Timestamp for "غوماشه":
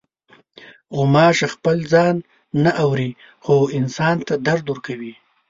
0.95-1.47